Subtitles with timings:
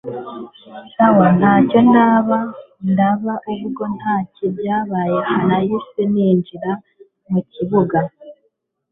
[0.93, 2.37] sawa ntacyo ndaba
[2.91, 3.33] ndeba!
[3.53, 6.71] ubwo ntakindi cyabaye nahise ninjira
[7.31, 7.99] mukibuga